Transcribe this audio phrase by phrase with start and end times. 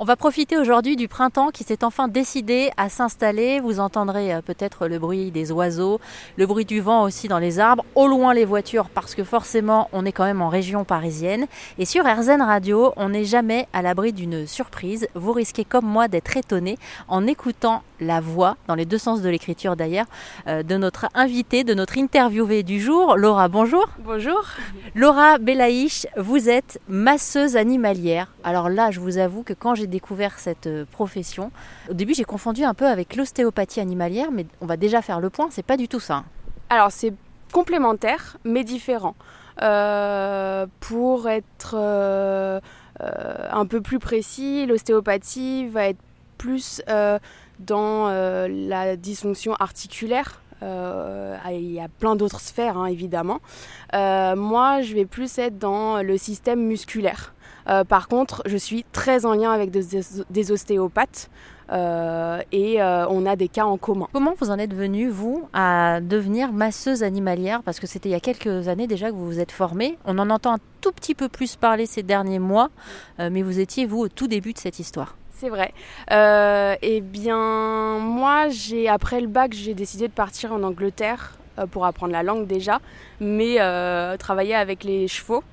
[0.00, 3.58] On va profiter aujourd'hui du printemps qui s'est enfin décidé à s'installer.
[3.58, 6.00] Vous entendrez euh, peut-être le bruit des oiseaux,
[6.36, 9.88] le bruit du vent aussi dans les arbres, au loin les voitures parce que forcément
[9.92, 11.48] on est quand même en région parisienne.
[11.78, 15.08] Et sur RZN Radio, on n'est jamais à l'abri d'une surprise.
[15.16, 16.78] Vous risquez comme moi d'être étonné
[17.08, 20.06] en écoutant la voix, dans les deux sens de l'écriture d'ailleurs,
[20.46, 23.16] euh, de notre invitée, de notre interviewée du jour.
[23.16, 23.88] Laura, bonjour.
[23.98, 24.44] Bonjour.
[24.94, 28.32] Laura Belaïch, vous êtes masseuse animalière.
[28.44, 31.50] Alors là, je vous avoue que quand j'ai découvert cette euh, profession,
[31.90, 35.30] au début j'ai confondu un peu avec l'ostéopathie animalière, mais on va déjà faire le
[35.30, 36.24] point, c'est pas du tout ça.
[36.70, 37.12] Alors c'est
[37.52, 39.14] complémentaire, mais différent.
[39.62, 41.74] Euh, pour être
[43.50, 45.98] un peu plus précis, l'ostéopathie va être
[46.38, 46.80] plus
[47.58, 50.42] dans euh, la dysfonction articulaire.
[50.62, 53.38] Euh, il y a plein d'autres sphères hein, évidemment.
[53.94, 57.34] Euh, moi, je vais plus être dans le système musculaire.
[57.88, 61.30] par contre, je suis très en lien avec des, ostéopathes.
[61.70, 64.08] et on a des cas en commun.
[64.12, 67.62] Comment vous en êtes venu, vous, à devenir masseuse animalière?
[67.62, 69.98] Parce que c'était il y a quelques années déjà que vous vous êtes formée.
[70.06, 72.70] On en entend un tout petit peu plus parler ces derniers mois,
[73.18, 75.14] mais vous étiez, vous, au tout début de cette histoire.
[75.38, 75.72] C'est vrai.
[76.10, 78.46] Euh, eh bien, moi,
[78.88, 82.80] après le bac, j'ai décidé de partir en Angleterre euh, pour apprendre la langue déjà,
[83.20, 85.44] mais euh, travailler avec les chevaux.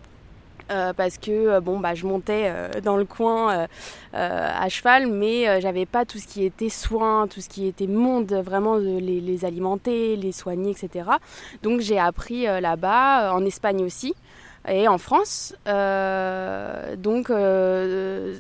[0.68, 3.68] parce que bon bah je montais dans le coin
[4.14, 8.34] à cheval mais j'avais pas tout ce qui était soins tout ce qui était monde
[8.34, 10.88] vraiment les, les alimenter les soigner etc
[11.62, 14.16] donc j'ai appris là-bas en Espagne aussi
[14.68, 15.56] et en France.
[15.68, 18.36] Euh, donc euh,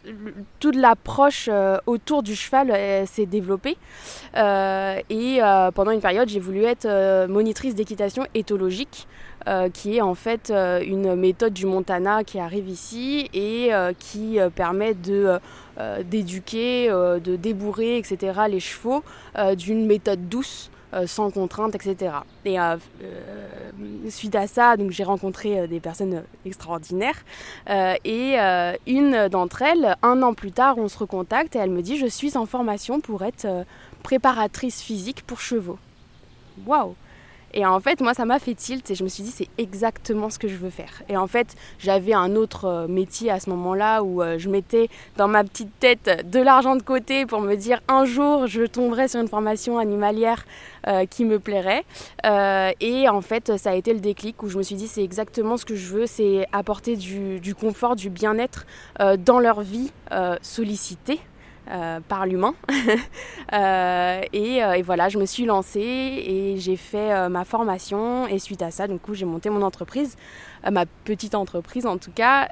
[0.59, 2.73] toute l'approche euh, autour du cheval
[3.08, 3.78] s'est développée.
[4.36, 5.40] et
[5.76, 9.08] pendant une période, j'ai voulu être monitrice d'équitation éthologique.
[9.73, 15.40] qui est en fait une méthode du Montana qui arrive ici et qui permet de
[16.03, 18.42] d'éduquer, de débourrer, etc.
[18.50, 19.03] les chevaux
[19.56, 20.72] d'une méthode douce
[21.07, 22.15] sans contrainte, etc.
[22.45, 27.23] Et euh, euh, suite à ça, donc j'ai rencontré des personnes extraordinaires
[27.67, 28.38] et
[28.88, 32.05] une d'entre elles, un an plus tard, on se recontacte et elle me dit je
[32.05, 33.47] suis en formation pour être
[34.03, 35.79] préparatrice physique pour chevaux.
[36.66, 36.95] Waouh
[37.55, 40.29] et en fait, moi, ça m'a fait tilt et je me suis dit, c'est exactement
[40.29, 41.03] ce que je veux faire.
[41.07, 44.89] Et en fait, j'avais un autre euh, métier à ce moment-là où euh, je mettais
[45.16, 49.07] dans ma petite tête de l'argent de côté pour me dire un jour, je tomberai
[49.07, 50.45] sur une formation animalière
[50.88, 51.85] euh, qui me plairait.
[52.81, 55.55] et en fait, ça a été le déclic où je me suis dit, c'est exactement
[55.55, 58.66] ce que je veux, c'est apporter du, du confort, du bien-être
[59.19, 59.91] dans leur vie
[60.41, 61.19] sollicitée
[61.70, 62.53] euh, par l'humain.
[63.53, 68.28] Euh, euh, et, voilà, je me suis lancée et j'ai fait ma formation.
[68.28, 70.18] Et suite à ça, du coup, j'ai monté mon entreprise,
[70.70, 72.48] ma petite entreprise en tout cas,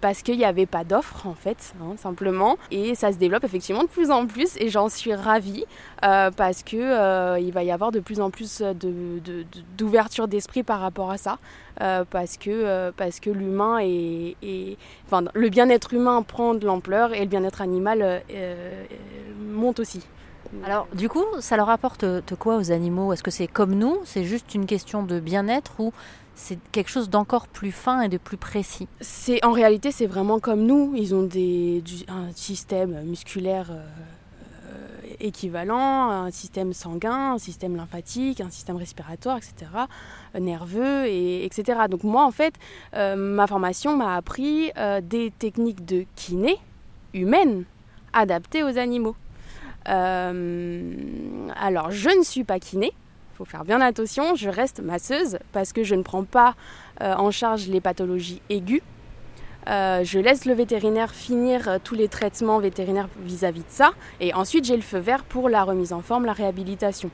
[0.00, 2.56] parce qu'il n'y avait pas d'offres en fait, hein, simplement.
[2.70, 5.64] Et ça se développe effectivement de plus en plus et j'en suis ravie
[6.00, 8.62] parce que il va y avoir de plus en plus
[9.76, 11.38] d'ouverture d'esprit par rapport à ça.
[12.10, 17.26] parce que, parce que l'humain est, Enfin, le bien-être humain prend de l'ampleur et le
[17.26, 18.84] bien-être animal euh,
[19.40, 20.02] monte aussi.
[20.64, 22.04] Alors, du coup, ça leur apporte
[22.38, 23.12] quoi aux animaux?
[23.12, 23.98] Est-ce que c'est comme nous?
[24.04, 25.92] C'est juste une question de bien-être ou
[26.36, 30.38] c'est quelque chose d'encore plus fin et de plus précis C'est En réalité, c'est vraiment
[30.38, 30.92] comme nous.
[30.94, 38.50] Ils ont des, un système musculaire euh, équivalent, un système sanguin, un système lymphatique, un
[38.50, 39.54] système respiratoire, etc.,
[40.38, 41.80] nerveux, et, etc.
[41.90, 42.54] Donc moi, en fait,
[42.94, 44.70] euh, ma formation m'a appris
[45.02, 46.58] des techniques de kiné
[47.14, 47.64] humaine
[48.12, 49.16] adapté aux animaux.
[49.88, 50.92] Euh,
[51.56, 52.92] alors, je ne suis pas kiné,
[53.36, 56.54] faut faire bien attention, je reste masseuse parce que je ne prends pas
[57.02, 58.80] euh, en charge les pathologies aiguës.
[59.68, 64.64] Euh, je laisse le vétérinaire finir tous les traitements vétérinaires vis-à-vis de ça et ensuite
[64.64, 67.10] j'ai le feu vert pour la remise en forme, la réhabilitation.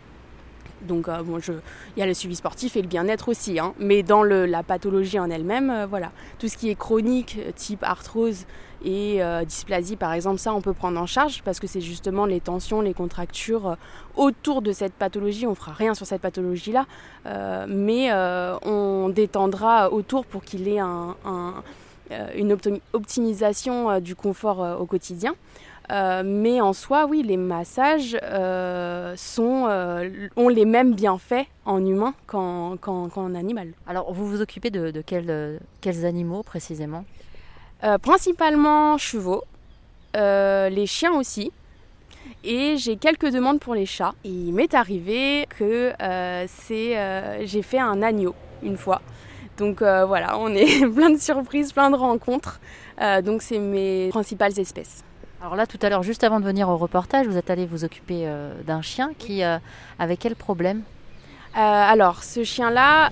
[0.87, 3.75] Donc bon, il y a le suivi sportif et le bien-être aussi, hein.
[3.79, 8.47] mais dans la pathologie en elle-même, voilà, tout ce qui est chronique, type arthrose,
[8.85, 12.27] et euh, dysplasie, par exemple, ça, on peut prendre en charge parce que c'est justement
[12.27, 13.75] les tensions, les contractures euh,
[14.17, 15.47] autour de cette pathologie.
[15.47, 16.87] On fera rien sur cette pathologie-là,
[17.27, 18.13] euh, mais
[18.65, 20.81] on détendra autour pour qu'il ait
[22.37, 22.57] une
[22.93, 25.35] optimisation du confort au quotidien.
[25.93, 28.19] Mais en soi, oui, les massages
[29.17, 29.69] sont,
[30.37, 33.73] ont les mêmes bienfaits en humain qu'en, animal.
[33.87, 35.03] Alors, vous vous occupez de,
[35.81, 37.05] quels animaux précisément?
[37.85, 39.43] Euh, principalement chevaux,
[40.17, 41.51] euh, les chiens aussi.
[42.45, 44.15] Et j'ai quelques demandes pour les chats.
[44.25, 49.03] il m'est arrivé que euh, c'est, j'ai fait un agneau une fois.
[49.59, 52.61] Donc voilà, on est plein de surprises, plein de rencontres.
[53.25, 55.03] donc c'est mes principales espèces.
[55.43, 57.85] Alors là, tout à l'heure, juste avant de venir au reportage, vous êtes allé vous
[57.85, 58.29] occuper
[58.65, 59.43] d'un chien qui
[59.99, 60.83] avait quel problème?
[61.53, 63.07] Alors, ce chien-là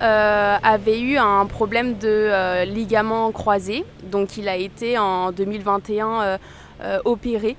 [0.63, 6.39] avait eu un problème de ligament croisé, donc il a été en 2021
[7.05, 7.57] opéré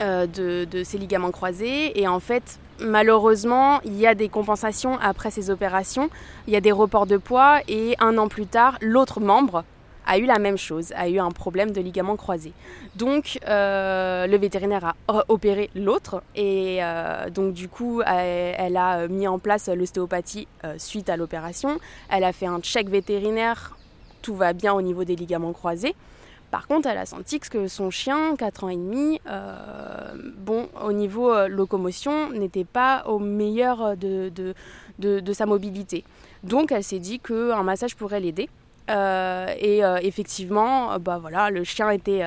[0.00, 1.92] de, de, ses ligaments croisés.
[1.94, 6.10] Et en fait malheureusement, il y a des compensations après ces opérations,
[6.48, 9.64] il y a des reports de poids et un an plus tard, l'autre membre
[10.10, 12.52] a eu la même chose, a eu un problème de ligament croisé.
[12.96, 19.28] Donc euh, le vétérinaire a opéré l'autre et euh, donc du coup elle, a mis
[19.28, 21.78] en place l'ostéopathie euh, suite à l'opération.
[22.10, 23.76] Elle a fait un check vétérinaire,
[24.20, 25.94] tout va bien au niveau des ligaments croisés.
[26.50, 30.92] Par contre, elle a senti que son chien, 4 ans et demi, euh, bon, au
[30.92, 34.32] niveau euh, locomotion, n'était pas au meilleur de,
[34.98, 36.02] de, sa mobilité.
[36.42, 38.48] Donc, elle s'est dit qu'un massage pourrait l'aider.
[38.90, 42.22] Euh, et effectivement, bah voilà, le chien était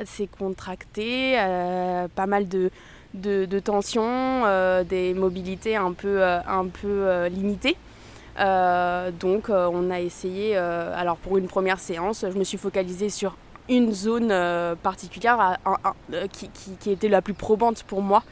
[0.00, 1.34] assez contracté,
[2.14, 2.70] pas mal de,
[3.14, 4.44] de, tension,
[4.84, 7.76] des mobilités un peu, un peu limitées.
[8.38, 13.34] donc on a essayé, alors pour une première séance, je me suis focalisée sur
[13.68, 15.58] une zone euh, particulière
[16.12, 18.22] euh, qui, était la plus probante pour moi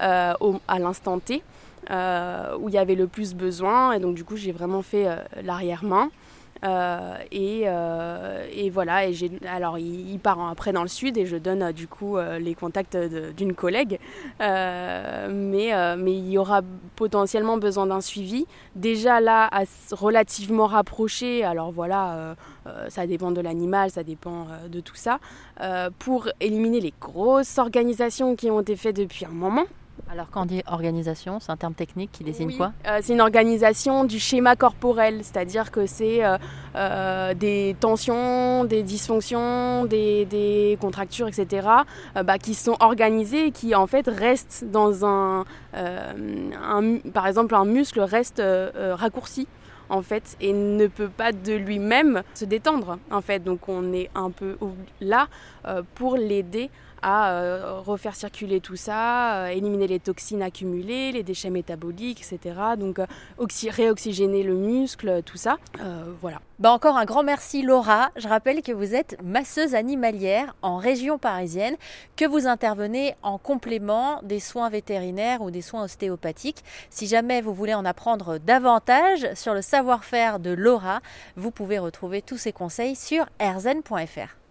[0.00, 0.32] euh,
[0.68, 1.42] à l'instant T,
[1.90, 3.92] où il y avait le plus besoin.
[3.92, 5.06] Et donc du coup, j'ai vraiment fait
[5.42, 6.10] l'arrière-main.
[6.64, 9.14] Euh, euh, et, voilà, et
[9.46, 12.96] alors il, part après dans le sud et je donne euh, du coup les contacts
[12.96, 13.98] d'une collègue.
[14.40, 16.62] mais, mais il y aura
[16.96, 18.46] potentiellement besoin d'un suivi.
[18.76, 19.50] Déjà là,
[19.92, 22.36] relativement rapproché, alors voilà,
[22.88, 25.18] ça dépend de l'animal, ça dépend de tout ça,
[25.98, 29.64] pour éliminer les grosses organisations qui ont été faites depuis un moment.
[30.10, 32.72] Alors quand on dit organisation, c'est un terme technique qui désigne quoi?
[32.86, 36.36] euh, C'est une organisation du schéma corporel, c'est-à-dire que c'est euh,
[36.76, 41.68] euh, des tensions, des dysfonctions, des, contractures, etc.,
[42.24, 45.44] bah, qui sont organisées et qui en fait restent dans un,
[47.12, 48.42] par exemple, un muscle reste
[48.74, 49.46] raccourci
[49.88, 54.08] en fait et ne peut pas de lui-même se détendre en fait donc on est
[54.14, 54.56] un peu
[55.00, 55.28] là
[55.94, 56.70] pour l'aider
[57.04, 62.56] à euh, refaire circuler tout ça, euh, éliminer les toxines accumulées, les déchets métaboliques, etc.
[62.78, 63.06] Donc euh,
[63.68, 65.58] réoxygéner le muscle, tout ça.
[66.20, 66.40] voilà.
[66.60, 68.10] Bah encore un grand merci Laura.
[68.16, 71.76] Je rappelle que vous êtes masseuse animalière en région parisienne,
[72.16, 76.64] que vous intervenez en complément des soins vétérinaires ou des soins ostéopathiques.
[76.88, 81.00] Si jamais vous voulez en apprendre davantage sur le savoir-faire de Laura,
[81.36, 84.43] vous pouvez retrouver tous ces conseils sur erzen.fr.